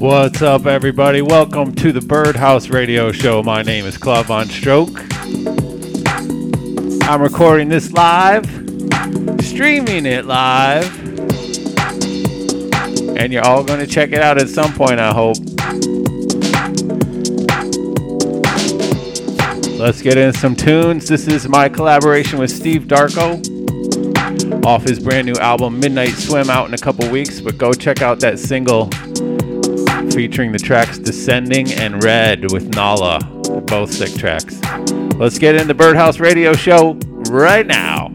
What's 0.00 0.42
up, 0.42 0.66
everybody? 0.66 1.22
Welcome 1.22 1.72
to 1.76 1.92
the 1.92 2.00
Birdhouse 2.00 2.68
Radio 2.70 3.12
Show. 3.12 3.44
My 3.44 3.62
name 3.62 3.86
is 3.86 3.96
Claude 3.96 4.26
Von 4.26 4.46
Stroke. 4.46 4.98
I'm 7.08 7.22
recording 7.22 7.68
this 7.68 7.92
live, 7.92 8.44
streaming 9.40 10.04
it 10.04 10.24
live, 10.24 10.92
and 13.16 13.32
you're 13.32 13.44
all 13.44 13.62
going 13.62 13.78
to 13.78 13.86
check 13.86 14.10
it 14.10 14.20
out 14.20 14.36
at 14.36 14.48
some 14.48 14.72
point, 14.72 14.98
I 14.98 15.14
hope. 15.14 15.53
Let's 19.84 20.00
get 20.00 20.16
in 20.16 20.32
some 20.32 20.56
tunes. 20.56 21.08
This 21.08 21.28
is 21.28 21.46
my 21.46 21.68
collaboration 21.68 22.38
with 22.38 22.50
Steve 22.50 22.84
Darko 22.84 23.36
off 24.64 24.82
his 24.82 24.98
brand 24.98 25.26
new 25.26 25.34
album 25.34 25.78
Midnight 25.78 26.14
Swim 26.14 26.48
out 26.48 26.66
in 26.66 26.72
a 26.72 26.78
couple 26.78 27.06
weeks, 27.10 27.38
but 27.42 27.58
go 27.58 27.70
check 27.74 28.00
out 28.00 28.18
that 28.20 28.38
single 28.38 28.86
featuring 30.10 30.52
the 30.52 30.58
tracks 30.58 30.96
Descending 30.96 31.70
and 31.74 32.02
Red 32.02 32.50
with 32.50 32.74
Nala. 32.74 33.18
Both 33.66 33.92
sick 33.92 34.14
tracks. 34.14 34.58
Let's 35.18 35.38
get 35.38 35.54
in 35.54 35.68
the 35.68 35.74
Birdhouse 35.74 36.18
Radio 36.18 36.54
Show 36.54 36.98
right 37.28 37.66
now. 37.66 38.13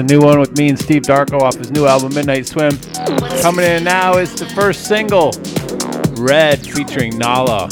The 0.00 0.14
new 0.14 0.22
one 0.22 0.40
with 0.40 0.56
me 0.56 0.70
and 0.70 0.78
Steve 0.78 1.02
Darko 1.02 1.42
off 1.42 1.56
his 1.56 1.70
new 1.70 1.84
album 1.84 2.14
Midnight 2.14 2.46
Swim. 2.46 2.72
Coming 3.42 3.66
in 3.66 3.84
now 3.84 4.16
is 4.16 4.34
the 4.34 4.46
first 4.46 4.86
single, 4.86 5.30
Red, 6.18 6.58
featuring 6.60 7.18
Nala. 7.18 7.68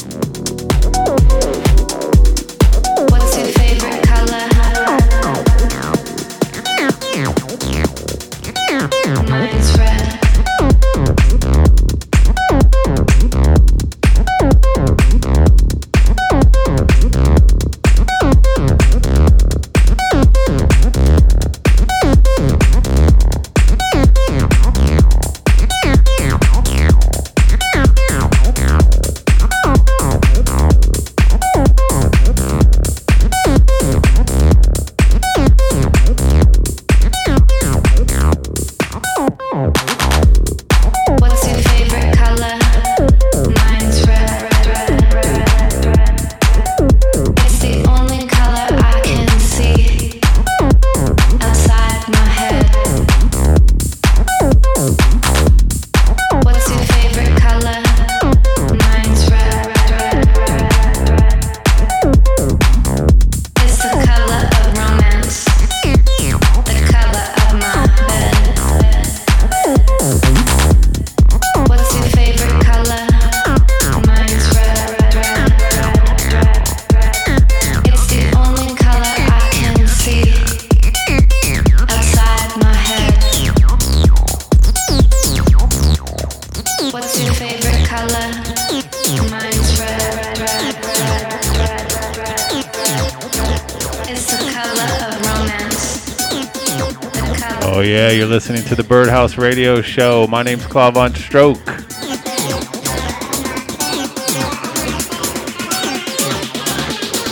Radio 99.38 99.80
Show. 99.80 100.26
My 100.28 100.42
name's 100.42 100.66
Claude 100.66 100.94
Von 100.94 101.14
Stroke. 101.14 101.58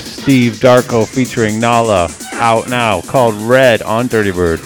Steve 0.04 0.54
Darko 0.54 1.06
featuring 1.06 1.60
Nala 1.60 2.08
out 2.34 2.68
now 2.68 3.00
called 3.00 3.34
Red 3.34 3.82
on 3.82 4.06
Dirty 4.06 4.30
Bird. 4.30 4.60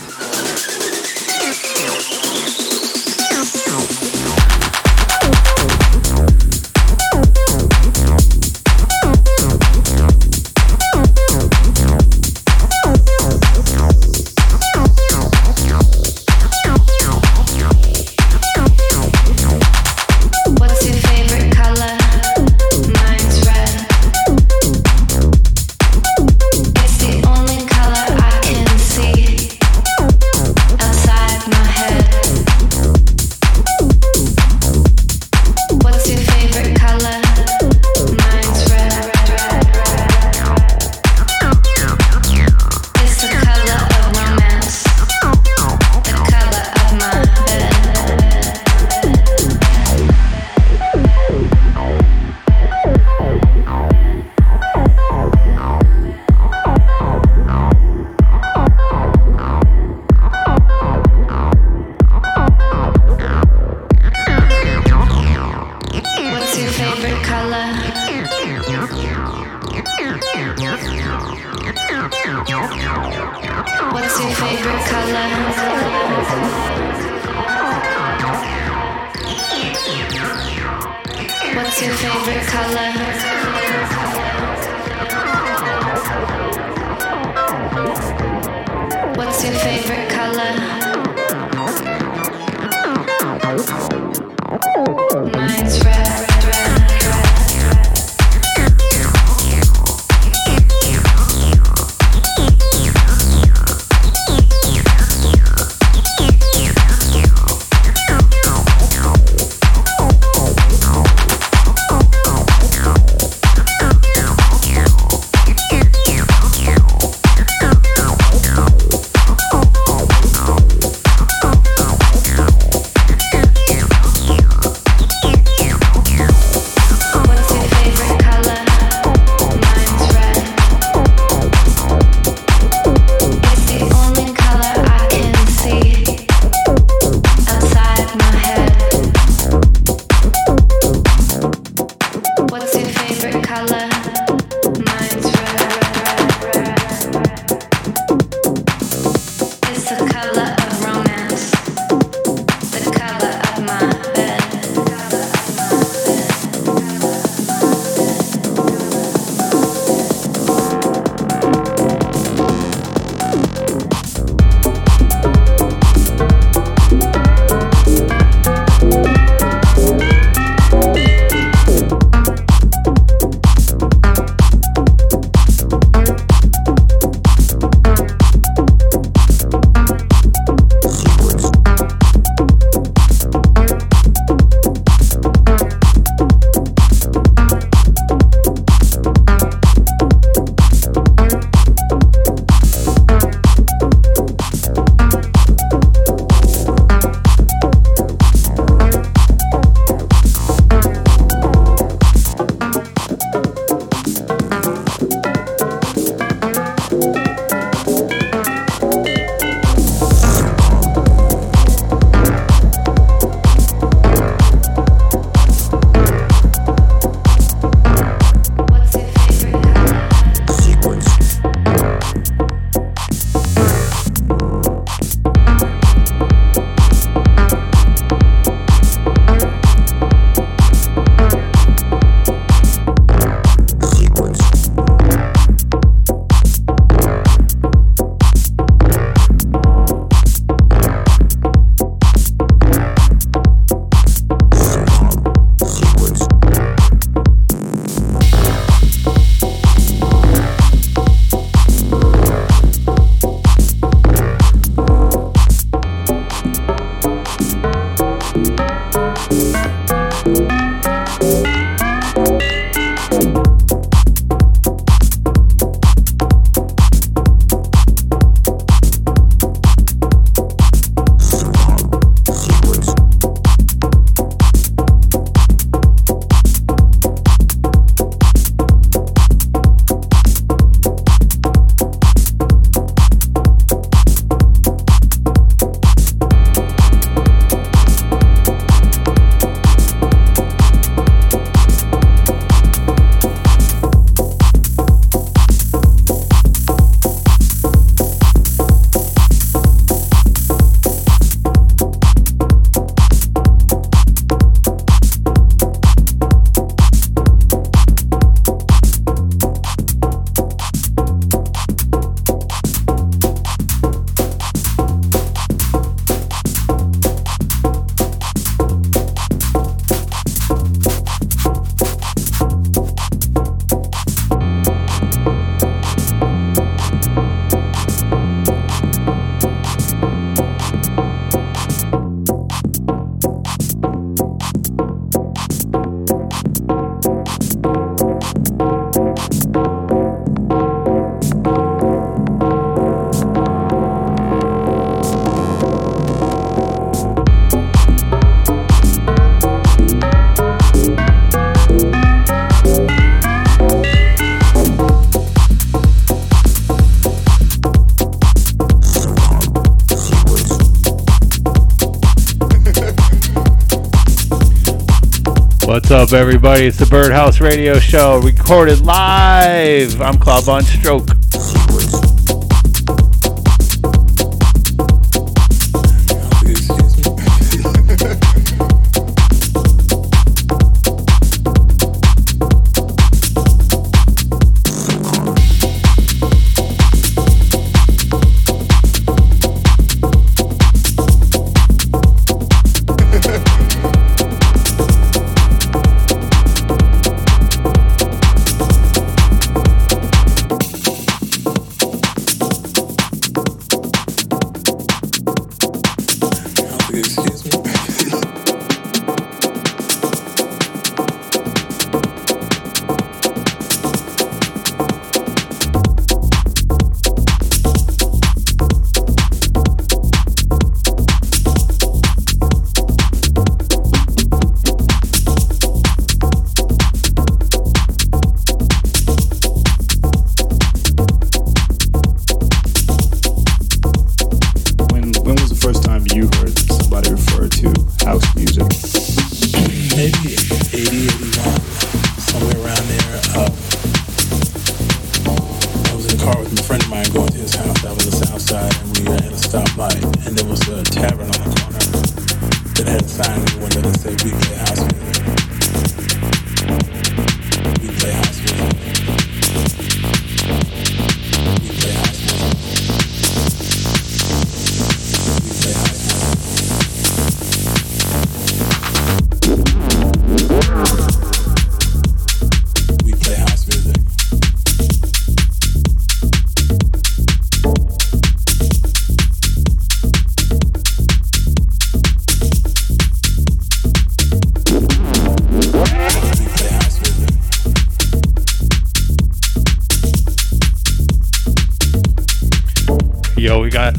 What's 365.80 366.12
up, 366.12 366.12
everybody? 366.12 366.66
It's 366.66 366.76
the 366.76 366.84
Birdhouse 366.84 367.40
Radio 367.40 367.78
Show, 367.78 368.20
recorded 368.20 368.82
live. 368.82 370.02
I'm 370.02 370.18
Claude 370.18 370.44
Von 370.44 370.62
Stroke. 370.62 371.20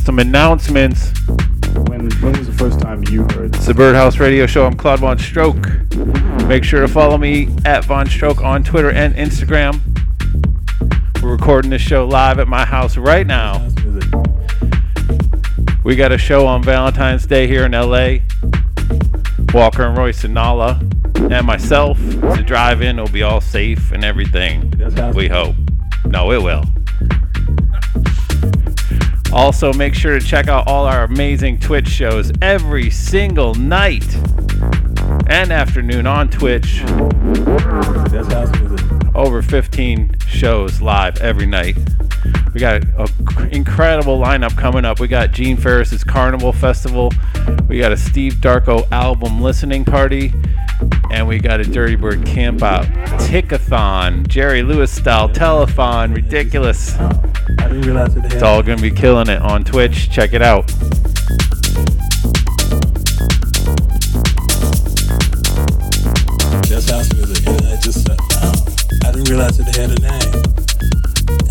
Some 0.02 0.18
announcements. 0.18 1.12
When, 1.88 2.10
when 2.10 2.34
was 2.34 2.48
the 2.48 2.56
first 2.58 2.80
time 2.80 3.04
you 3.10 3.24
heard? 3.34 3.56
It's 3.56 3.68
the 3.68 3.74
Birdhouse 3.74 4.20
Radio 4.20 4.48
Show. 4.48 4.66
I'm 4.66 4.76
Claude 4.76 5.00
Von 5.00 5.20
Stroke. 5.20 5.58
Make 6.48 6.64
sure 6.64 6.82
to 6.82 6.88
follow 6.88 7.18
me 7.18 7.50
at 7.66 7.86
Von 7.86 8.08
Stroke 8.08 8.42
on 8.42 8.64
Twitter 8.64 8.92
and 8.92 9.14
Instagram. 9.16 9.80
We're 11.22 11.32
recording 11.34 11.70
this 11.70 11.84
show 11.84 12.08
live 12.08 12.40
at 12.40 12.48
my 12.48 12.66
house 12.66 12.98
right 12.98 13.28
now. 13.28 13.68
We 15.84 15.96
got 15.96 16.12
a 16.12 16.18
show 16.18 16.48
on 16.48 16.64
Valentine's 16.64 17.28
Day 17.28 17.46
here 17.46 17.66
in 17.66 17.74
LA. 17.74 18.18
Walker 19.54 19.84
and 19.84 19.98
Royce 19.98 20.24
and 20.24 20.34
Nala 20.34 20.82
and 21.30 21.46
myself. 21.46 22.00
The 22.00 22.44
drive 22.46 22.82
in 22.82 22.98
It'll 22.98 23.12
be 23.12 23.22
all 23.22 23.42
safe 23.42 23.92
and 23.92 24.04
everything. 24.04 24.72
We 25.14 25.28
hope. 25.28 25.56
No, 26.06 26.32
it 26.32 26.42
will. 26.42 26.66
Also, 29.34 29.72
make 29.74 29.96
sure 29.96 30.20
to 30.20 30.26
check 30.26 30.48
out 30.48 30.68
all 30.68 30.86
our 30.86 31.04
amazing 31.04 31.58
Twitch 31.60 31.88
shows 31.88 32.32
every 32.42 32.90
single 32.90 33.56
night 33.56 34.16
and 35.28 35.52
afternoon 35.52 36.06
on 36.06 36.30
Twitch. 36.30 36.84
Over 39.16 39.42
15 39.42 40.18
shows 40.28 40.82
live 40.82 41.18
every 41.22 41.46
night. 41.46 41.78
We 42.54 42.60
got 42.60 42.84
an 42.84 43.50
incredible 43.52 44.20
lineup 44.20 44.58
coming 44.58 44.84
up. 44.84 45.00
We 45.00 45.08
got 45.08 45.32
Gene 45.32 45.56
Farris's 45.56 46.04
Carnival 46.04 46.52
Festival. 46.52 47.12
We 47.70 47.80
got 47.80 47.94
a 47.94 47.98
Steve 47.98 48.34
Darko 48.36 48.86
album 48.92 49.42
listening 49.42 49.86
party. 49.86 50.34
And 51.10 51.28
we 51.28 51.40
got 51.40 51.62
a 51.62 51.64
Dirty 51.64 51.96
Bird 51.96 52.26
camp 52.26 52.62
out. 52.64 52.86
Tickathon, 53.22 54.28
Jerry 54.28 54.64
Lewis 54.64 54.92
style 54.92 55.30
telethon, 55.30 56.14
ridiculous. 56.14 56.98
I 57.62 57.68
didn't 57.68 57.82
realize 57.84 58.16
it. 58.16 58.26
It's 58.26 58.42
all 58.42 58.64
gonna 58.64 58.82
be 58.82 58.90
killing 58.90 59.30
it 59.30 59.40
on 59.42 59.64
Twitch. 59.64 60.10
Check 60.10 60.34
it 60.34 60.42
out. 60.42 60.68
That's 66.68 66.90
house 66.90 67.14
music, 67.14 67.46
and 67.46 67.62
I 67.68 67.78
just 67.80 68.10
uh, 68.10 68.18
I 69.06 69.12
didn't 69.12 69.30
realize 69.30 69.60
it 69.60 69.76
had 69.76 69.92
a 69.92 70.00
name. 70.02 70.34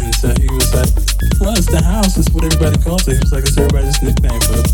And 0.02 0.14
so 0.16 0.34
he 0.34 0.50
was 0.50 0.74
like, 0.74 0.90
"Well, 1.38 1.54
it's 1.54 1.70
the 1.70 1.80
house. 1.84 2.18
It's 2.18 2.30
what 2.30 2.44
everybody 2.44 2.82
calls 2.82 3.06
it." 3.06 3.14
He 3.14 3.20
was 3.20 3.32
like, 3.32 3.44
"It's 3.44 3.56
everybody's 3.56 4.02
nickname 4.02 4.40
for 4.40 4.58
the 4.58 4.69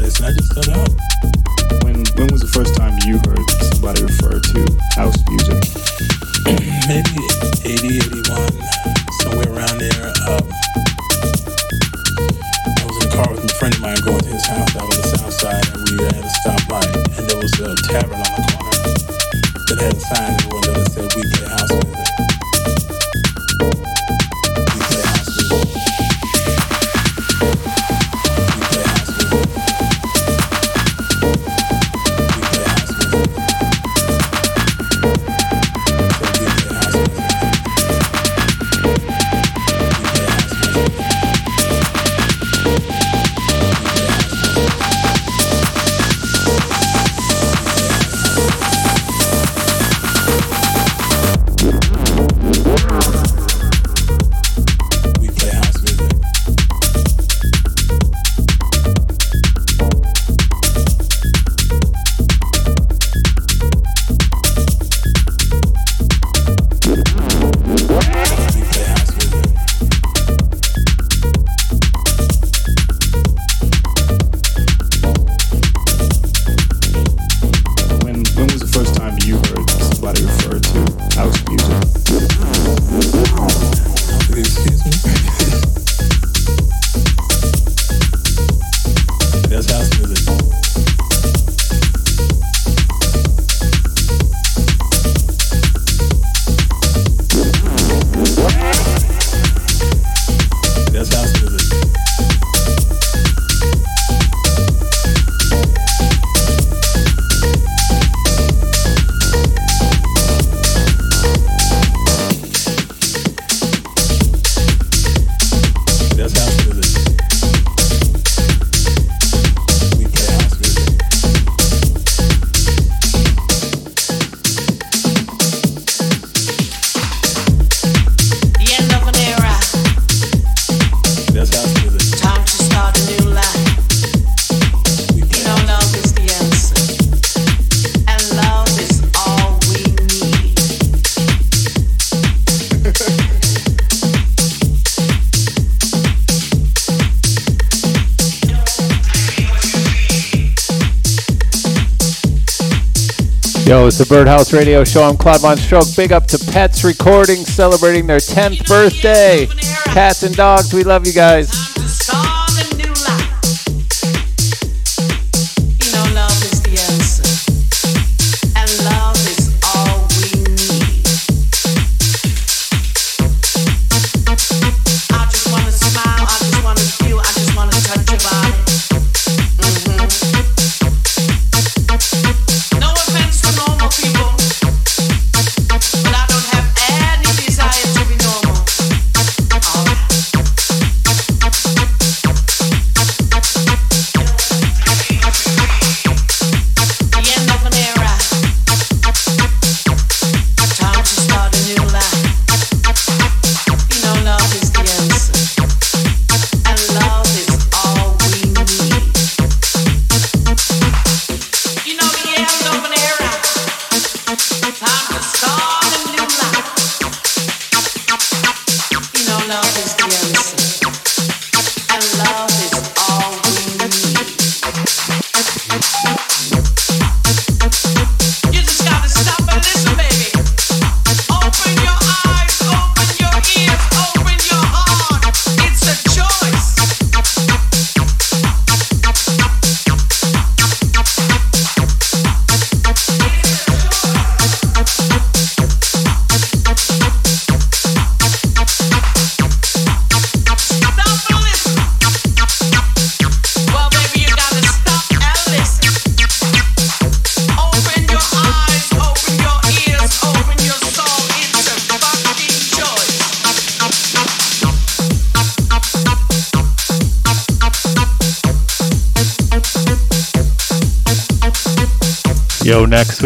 the 153.98 154.04
Birdhouse 154.06 154.52
Radio 154.52 154.84
Show. 154.84 155.02
I'm 155.04 155.16
Claude 155.16 155.40
Von 155.40 155.56
Stroke. 155.56 155.86
Big 155.96 156.12
up 156.12 156.26
to 156.26 156.38
Pets 156.52 156.84
Recording 156.84 157.36
celebrating 157.36 158.06
their 158.06 158.18
10th 158.18 158.66
birthday. 158.66 159.46
Cats 159.84 160.22
and 160.22 160.36
dogs, 160.36 160.74
we 160.74 160.84
love 160.84 161.06
you 161.06 161.12
guys. 161.14 161.65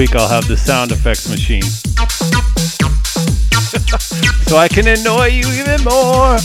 Week 0.00 0.16
I'll 0.16 0.28
have 0.28 0.48
the 0.48 0.56
sound 0.56 0.92
effects 0.92 1.28
machine. 1.28 1.60
so 4.48 4.56
I 4.56 4.66
can 4.66 4.88
annoy 4.88 5.26
you 5.26 5.46
even 5.60 5.84
more. 5.84 6.38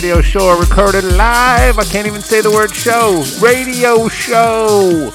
Radio 0.00 0.22
Show, 0.22 0.58
recorded 0.58 1.04
live. 1.04 1.78
I 1.78 1.84
can't 1.84 2.06
even 2.06 2.22
say 2.22 2.40
the 2.40 2.50
word 2.50 2.74
show. 2.74 3.22
Radio 3.38 4.08
show. 4.08 5.12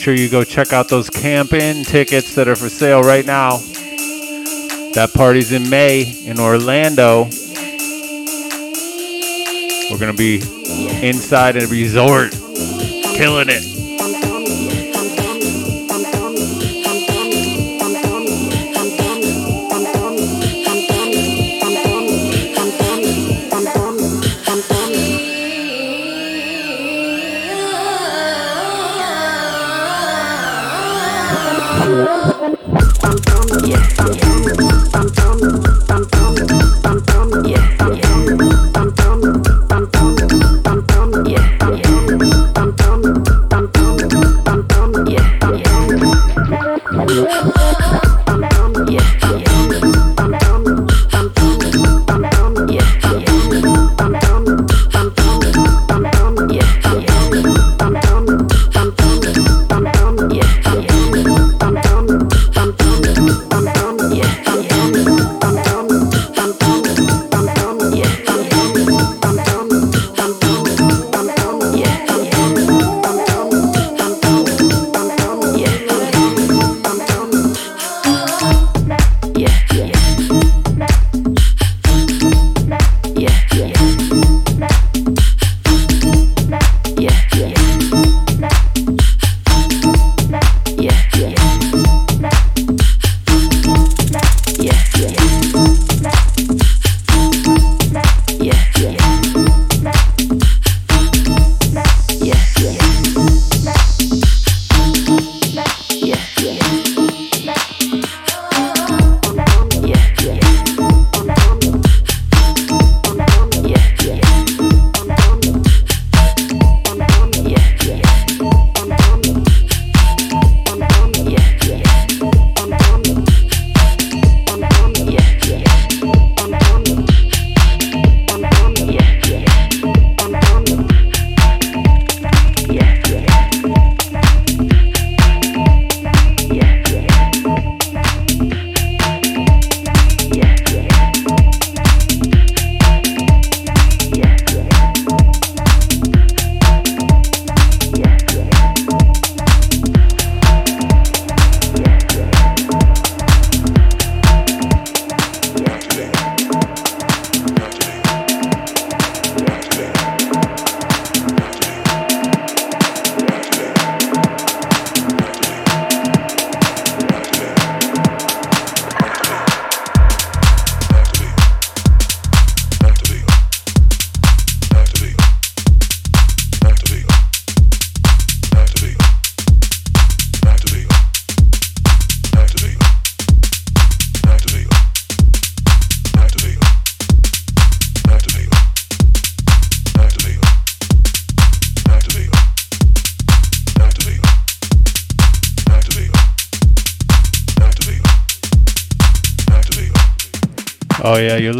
Sure 0.00 0.14
you 0.14 0.30
go 0.30 0.42
check 0.42 0.72
out 0.72 0.88
those 0.88 1.10
camp 1.10 1.52
in 1.52 1.84
tickets 1.84 2.34
that 2.34 2.48
are 2.48 2.56
for 2.56 2.70
sale 2.70 3.02
right 3.02 3.26
now. 3.26 3.58
That 4.94 5.10
party's 5.14 5.52
in 5.52 5.68
May 5.68 6.10
in 6.24 6.40
Orlando. 6.40 7.24
We're 9.90 9.98
going 9.98 10.10
to 10.10 10.16
be 10.16 10.40
inside 11.06 11.56
a 11.58 11.66
resort, 11.66 12.32
killing 13.14 13.50
it. 13.50 13.69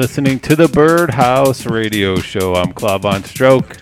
Listening 0.01 0.41
to 0.41 0.57
the 0.57 0.67
Birdhouse 0.67 1.67
Radio 1.67 2.17
Show. 2.17 2.55
I'm 2.55 2.73
Claude 2.73 3.03
Von 3.03 3.23
Stroke. 3.23 3.77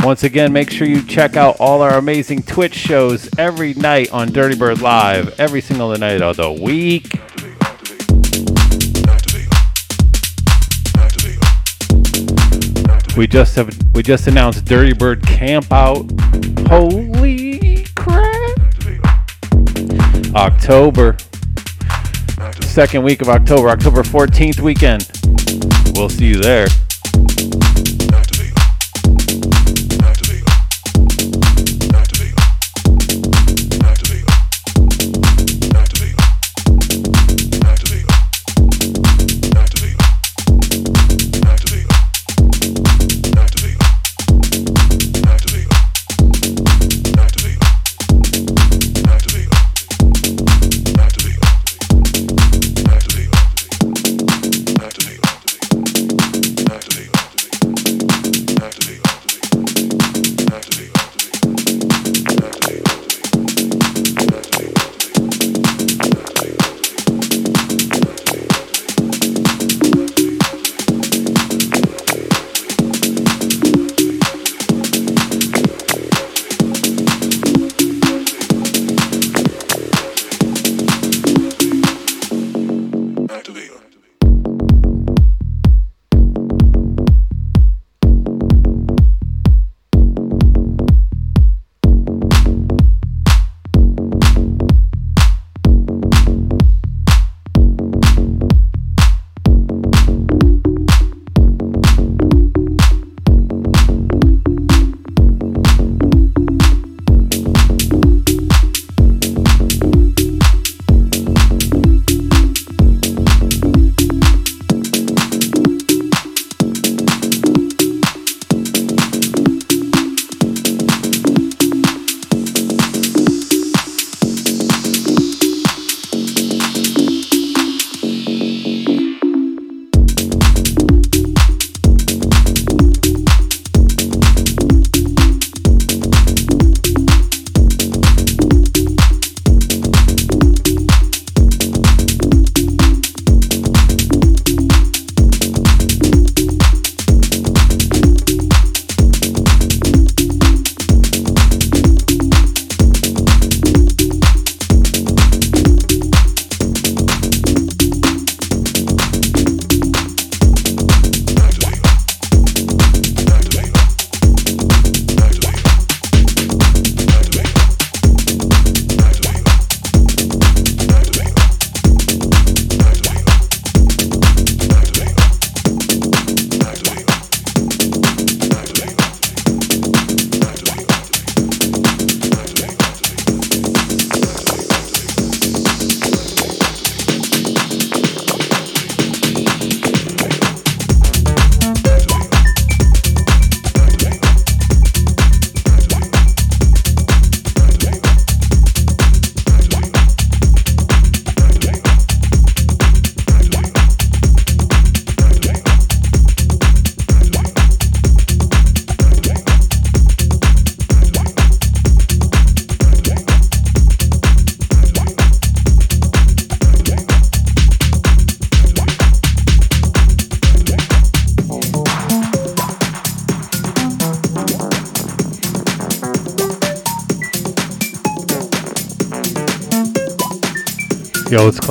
Once 0.00 0.24
again, 0.24 0.52
make 0.52 0.70
sure 0.70 0.88
you 0.88 1.06
check 1.06 1.36
out 1.36 1.54
all 1.60 1.82
our 1.82 1.98
amazing 1.98 2.42
Twitch 2.42 2.74
shows 2.74 3.30
every 3.38 3.74
night 3.74 4.12
on 4.12 4.32
Dirty 4.32 4.56
Bird 4.56 4.80
Live, 4.80 5.38
every 5.38 5.60
single 5.60 5.96
night 5.96 6.20
of 6.20 6.36
the 6.36 6.50
week. 6.50 7.12
We 13.16 13.28
just 13.28 13.54
have 13.54 13.72
we 13.94 14.02
just 14.02 14.26
announced 14.26 14.64
Dirty 14.64 14.94
Bird 14.94 15.24
Camp 15.24 15.70
Out. 15.70 16.10
Holy 16.66 17.86
crap! 17.94 18.58
October 20.34 21.16
second 22.72 23.02
week 23.02 23.20
of 23.20 23.28
October, 23.28 23.68
October 23.68 24.02
14th 24.02 24.60
weekend. 24.60 25.06
We'll 25.94 26.08
see 26.08 26.24
you 26.24 26.36
there. 26.40 26.66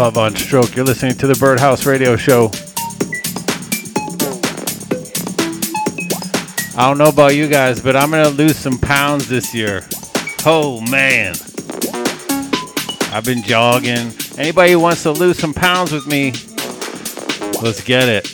Claude 0.01 0.13
Von 0.15 0.35
Stroke. 0.35 0.75
You're 0.75 0.83
listening 0.83 1.15
to 1.17 1.27
the 1.27 1.35
Birdhouse 1.35 1.85
Radio 1.85 2.15
Show. 2.15 2.49
I 6.75 6.87
don't 6.87 6.97
know 6.97 7.09
about 7.09 7.35
you 7.35 7.47
guys, 7.47 7.79
but 7.79 7.95
I'm 7.95 8.09
gonna 8.09 8.29
lose 8.29 8.57
some 8.57 8.79
pounds 8.79 9.27
this 9.27 9.53
year. 9.53 9.85
Oh 10.43 10.81
man. 10.89 11.35
I've 13.13 13.25
been 13.25 13.43
jogging. 13.43 14.11
Anybody 14.39 14.71
who 14.71 14.79
wants 14.79 15.03
to 15.03 15.11
lose 15.11 15.37
some 15.37 15.53
pounds 15.53 15.91
with 15.91 16.07
me, 16.07 16.31
let's 17.61 17.83
get 17.83 18.09
it. 18.09 18.30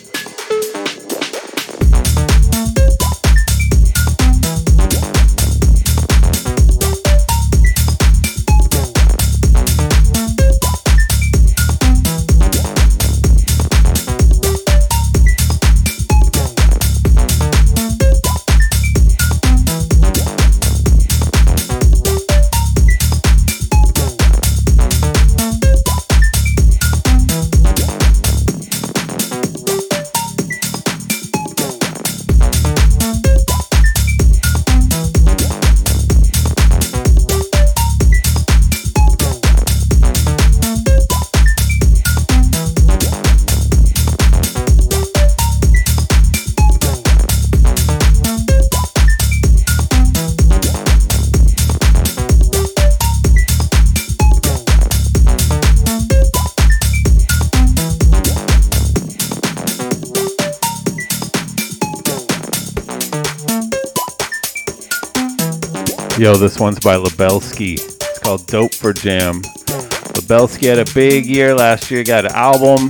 Yo, 66.18 66.36
this 66.36 66.58
one's 66.60 66.80
by 66.80 66.96
Lubelski. 66.96 67.74
It's 67.74 68.18
called 68.18 68.48
Dope 68.48 68.74
for 68.74 68.92
Jam. 68.92 69.44
Lubelski 69.44 70.68
had 70.68 70.80
a 70.80 70.94
big 70.96 71.28
year 71.28 71.54
last 71.54 71.92
year, 71.92 72.04
got 72.04 72.26
an 72.26 72.32
album, 72.32 72.90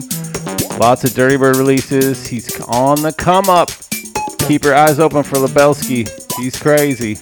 lots 0.80 1.04
of 1.04 1.14
Dirty 1.14 1.36
Bird 1.36 1.58
releases. 1.58 2.26
He's 2.26 2.58
on 2.62 3.02
the 3.02 3.12
come 3.12 3.50
up. 3.50 3.70
Keep 4.48 4.64
your 4.64 4.76
eyes 4.76 5.00
open 5.00 5.24
for 5.24 5.36
Lubelski. 5.40 6.10
He's 6.40 6.58
crazy. 6.58 7.18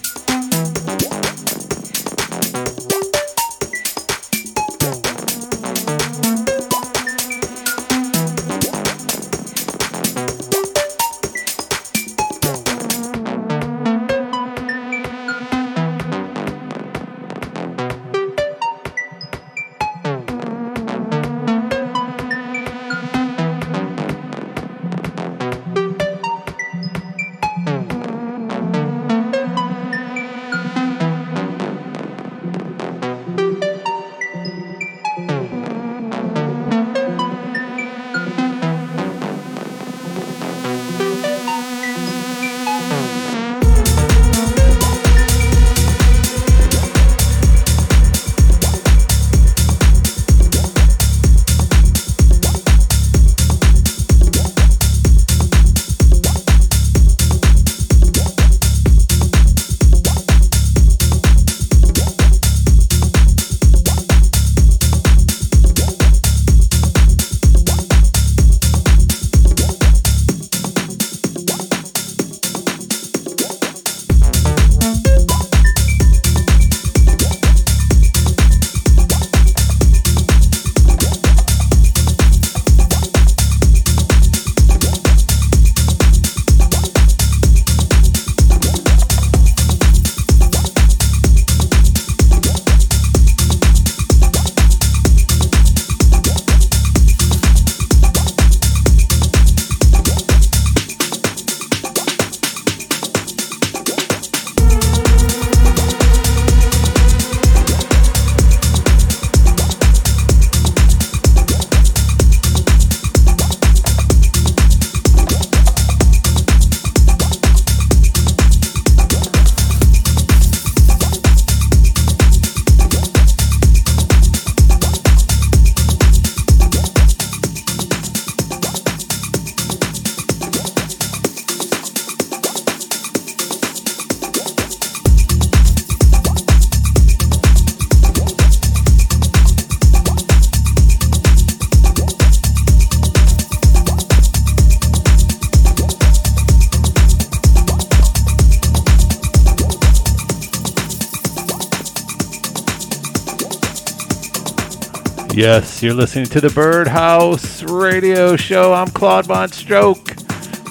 Yes, 155.36 155.82
you're 155.82 155.92
listening 155.92 156.24
to 156.28 156.40
the 156.40 156.48
Birdhouse 156.48 157.62
Radio 157.64 158.36
Show. 158.36 158.72
I'm 158.72 158.88
Claude 158.88 159.26
Von 159.26 159.50
Stroke. 159.52 160.16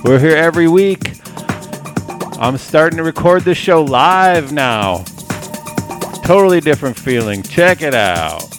We're 0.03 0.17
here 0.17 0.35
every 0.35 0.67
week. 0.67 1.19
I'm 2.39 2.57
starting 2.57 2.97
to 2.97 3.03
record 3.03 3.43
this 3.43 3.59
show 3.59 3.83
live 3.83 4.53
now. 4.53 5.03
Totally 6.23 6.61
different 6.61 6.97
feeling. 6.97 7.43
Check 7.43 7.83
it 7.83 7.93
out. 7.93 8.54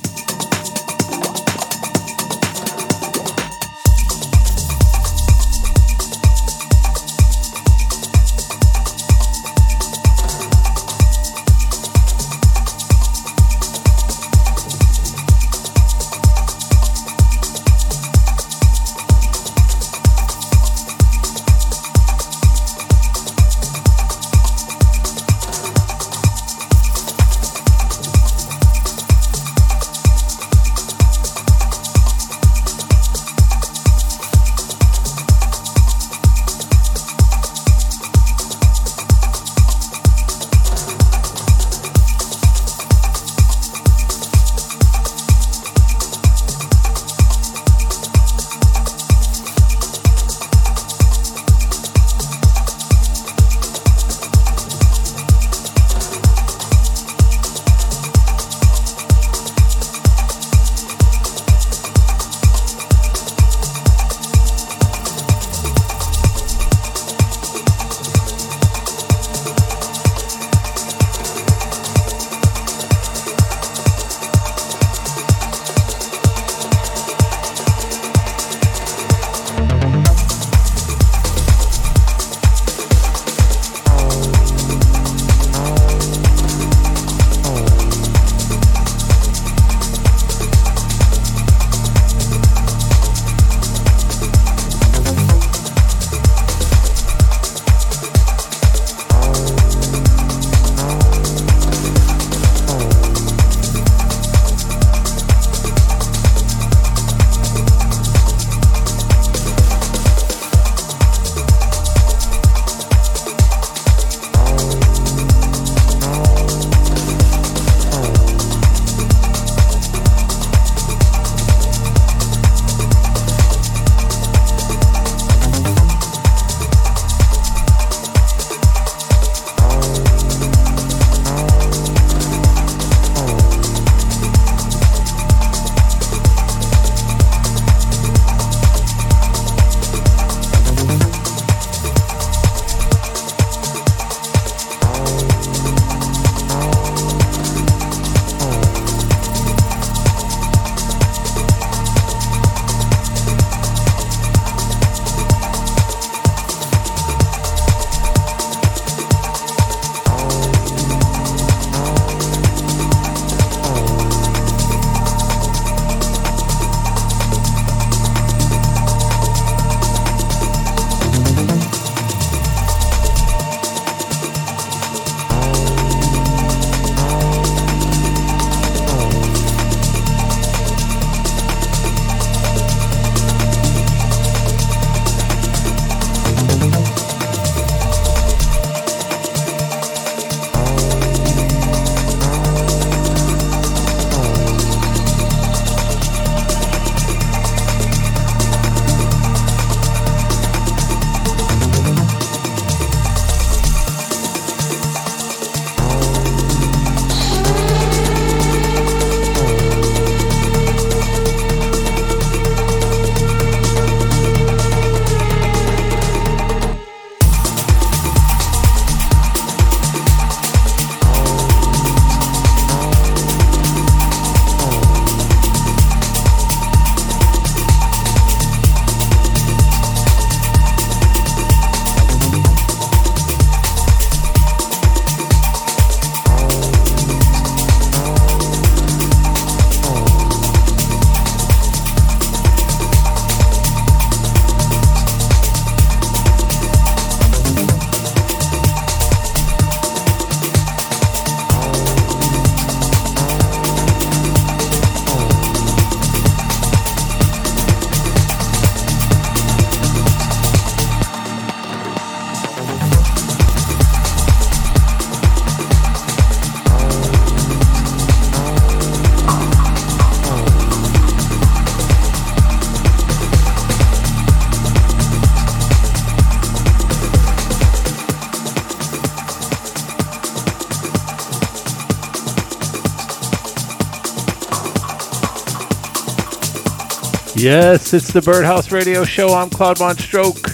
Yes, 287.47 287.95
it's 287.95 288.13
the 288.13 288.21
Birdhouse 288.21 288.73
Radio 288.73 289.05
Show. 289.05 289.33
I'm 289.33 289.49
Claude 289.51 289.79
Von 289.79 289.97
Stroke. 289.97 290.49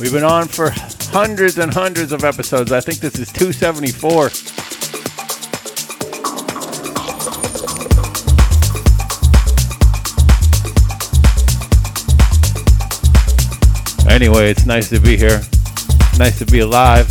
We've 0.00 0.10
been 0.10 0.24
on 0.24 0.48
for 0.48 0.70
hundreds 1.12 1.58
and 1.58 1.72
hundreds 1.72 2.10
of 2.10 2.24
episodes. 2.24 2.72
I 2.72 2.80
think 2.80 2.98
this 2.98 3.20
is 3.20 3.30
274. 3.30 4.30
Anyway, 14.12 14.50
it's 14.50 14.66
nice 14.66 14.88
to 14.88 14.98
be 14.98 15.16
here. 15.16 15.40
Nice 16.18 16.40
to 16.40 16.46
be 16.46 16.58
alive. 16.58 17.06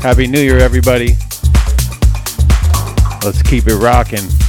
Happy 0.00 0.26
New 0.26 0.40
Year, 0.40 0.56
everybody. 0.56 1.18
Let's 3.22 3.42
keep 3.42 3.66
it 3.66 3.76
rocking. 3.76 4.39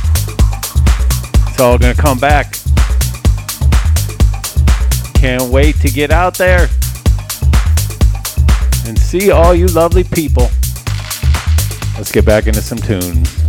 It's 1.52 1.60
all 1.60 1.78
gonna 1.78 1.94
come 1.94 2.18
back. 2.18 2.54
Can't 5.14 5.44
wait 5.52 5.76
to 5.82 5.90
get 5.90 6.10
out 6.10 6.38
there 6.38 6.70
and 8.88 8.98
see 8.98 9.32
all 9.32 9.54
you 9.54 9.68
lovely 9.68 10.06
people. 10.06 10.50
Let's 11.98 12.12
get 12.12 12.26
back 12.26 12.48
into 12.48 12.62
some 12.62 12.78
tunes. 12.80 13.41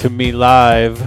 To 0.00 0.08
me 0.08 0.32
live, 0.32 0.98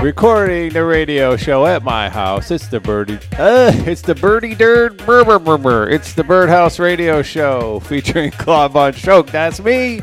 recording 0.00 0.72
the 0.72 0.82
radio 0.82 1.36
show 1.36 1.66
at 1.66 1.82
my 1.82 2.08
house. 2.08 2.50
It's 2.50 2.68
the 2.68 2.80
birdie, 2.80 3.18
uh, 3.38 3.72
it's 3.84 4.00
the 4.00 4.14
birdie 4.14 4.54
dirt, 4.54 4.96
brr, 5.04 5.38
brr. 5.38 5.90
It's 5.90 6.14
the 6.14 6.24
Birdhouse 6.24 6.78
Radio 6.78 7.20
Show 7.20 7.80
featuring 7.80 8.30
Claude 8.30 8.72
Von 8.72 8.94
Stroke. 8.94 9.26
That's 9.26 9.60
me. 9.60 10.00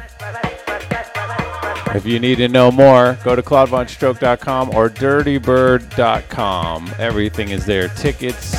If 1.96 2.06
you 2.06 2.20
need 2.20 2.36
to 2.36 2.48
know 2.48 2.72
more, 2.72 3.18
go 3.24 3.36
to 3.36 3.42
claudevonstroke.com 3.42 4.76
or 4.76 4.88
dirtybird.com. 4.88 6.92
Everything 7.00 7.50
is 7.50 7.66
there. 7.66 7.88
Tickets, 7.90 8.54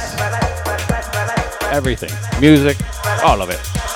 everything. 1.71 2.11
Music, 2.41 2.77
all 3.23 3.41
of 3.41 3.51
it. 3.51 3.92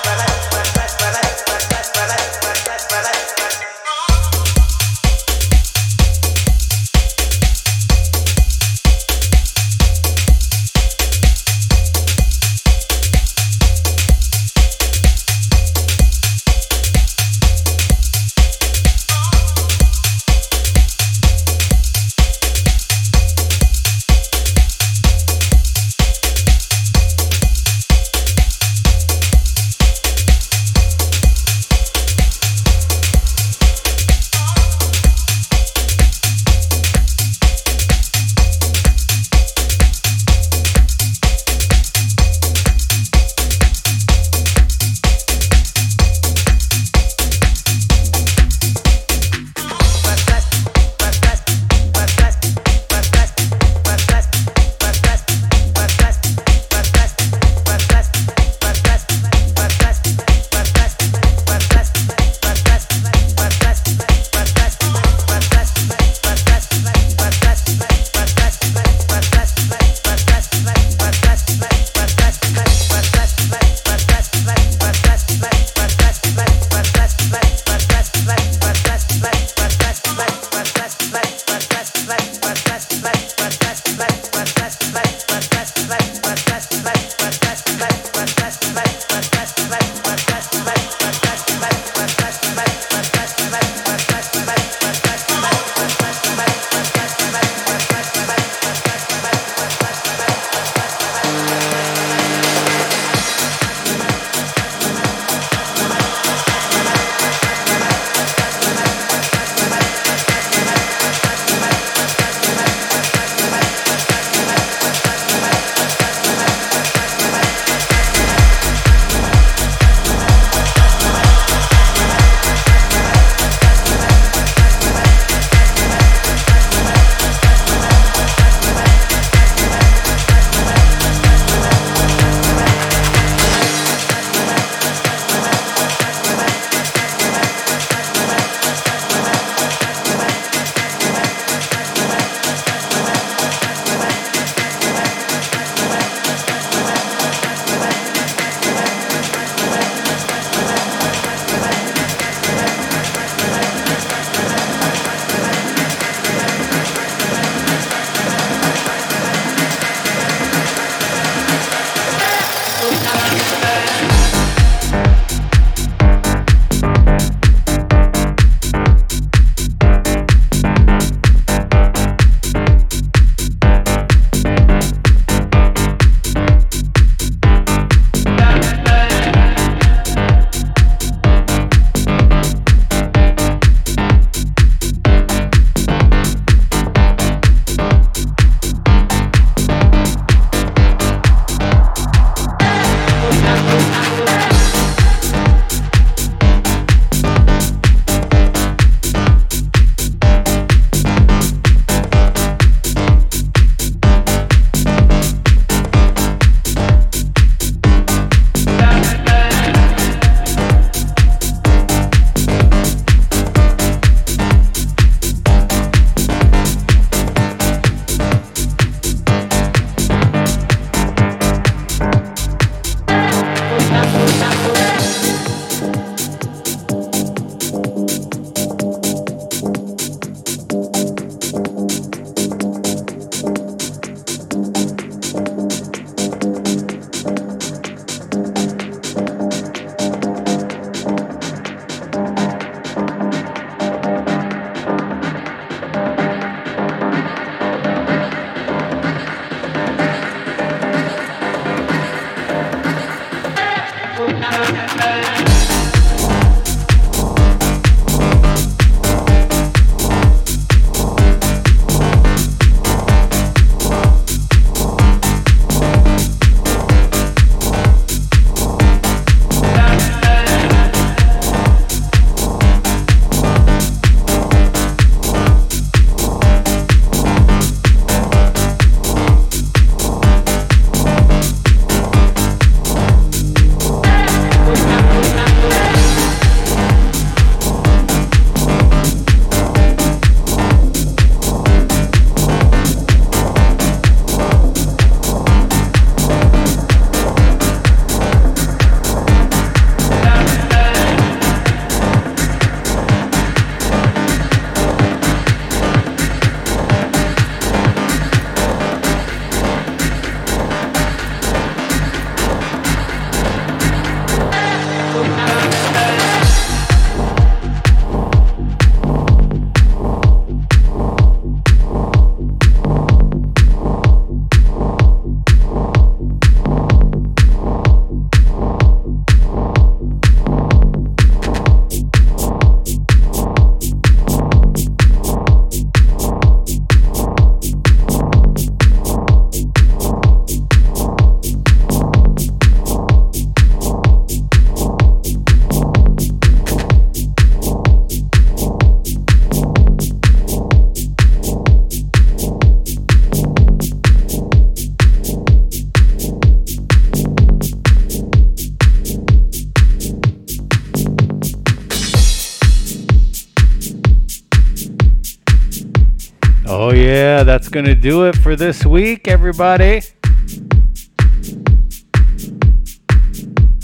Yeah, 367.17 367.41
that's 367.41 367.67
going 367.67 367.85
to 367.87 367.95
do 367.95 368.27
it 368.27 368.37
for 368.37 368.55
this 368.55 368.85
week, 368.85 369.27
everybody. 369.27 370.03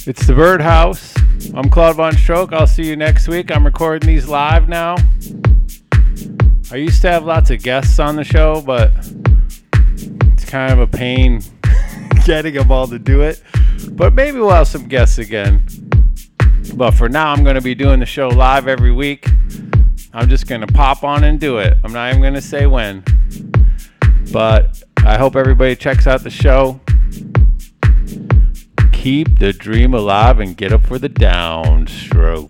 It's 0.06 0.28
the 0.28 0.34
Birdhouse. 0.36 1.16
I'm 1.56 1.68
Claude 1.72 1.96
Von 1.96 2.14
Stroke. 2.14 2.54
I'll 2.54 2.68
see 2.68 2.84
you 2.84 2.96
next 2.96 3.28
week. 3.28 3.50
I'm 3.50 3.66
recording 3.66 4.06
these 4.06 4.28
live 4.28 4.70
now. 4.70 4.98
I 6.72 6.76
used 6.76 7.02
to 7.02 7.10
have 7.10 7.26
lots 7.26 7.50
of 7.50 7.64
guests 7.64 7.98
on 7.98 8.18
the 8.18 8.24
show, 8.24 8.62
but 8.62 8.92
it's 9.74 10.46
kind 10.46 10.72
of 10.72 10.78
a 10.78 10.86
pain 10.86 11.42
getting 12.26 12.54
them 12.54 12.72
all 12.72 12.86
to 12.86 13.00
do 13.00 13.24
it. 13.24 13.42
But 13.94 14.14
maybe 14.14 14.38
we'll 14.38 14.52
have 14.52 14.68
some 14.68 14.88
guests 14.88 15.18
again. 15.18 15.66
But 16.76 16.92
for 16.92 17.10
now, 17.10 17.32
I'm 17.32 17.44
going 17.44 17.56
to 17.56 17.62
be 17.62 17.74
doing 17.74 18.00
the 18.00 18.06
show 18.06 18.28
live 18.28 18.68
every 18.68 18.92
week. 18.92 19.28
I'm 20.14 20.30
just 20.30 20.46
going 20.46 20.62
to 20.62 20.68
pop 20.68 21.04
on 21.04 21.24
and 21.24 21.40
do 21.40 21.58
it. 21.58 21.80
I'm 21.84 21.94
not 21.94 22.12
even 22.12 22.22
going 22.22 22.36
to 22.36 22.42
say 22.42 22.68
when. 22.68 23.04
But 24.32 24.84
I 25.06 25.18
hope 25.18 25.36
everybody 25.36 25.76
checks 25.76 26.08
out 26.08 26.24
the 26.24 26.30
show. 26.30 26.80
Keep 28.92 29.40
the 29.40 29.54
dream 29.54 29.94
alive 29.94 30.40
and 30.40 30.56
get 30.56 30.72
up 30.72 30.84
for 30.84 30.98
the 30.98 31.10
downstroke. 31.10 32.50